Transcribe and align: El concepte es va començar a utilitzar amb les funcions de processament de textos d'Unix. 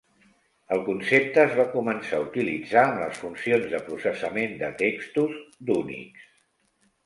El 0.75 0.79
concepte 0.87 1.41
es 1.43 1.53
va 1.59 1.65
començar 1.73 2.15
a 2.21 2.23
utilitzar 2.23 2.83
amb 2.87 3.03
les 3.03 3.21
funcions 3.27 3.69
de 3.77 3.83
processament 3.93 4.59
de 4.65 4.73
textos 4.83 5.41
d'Unix. 5.71 6.29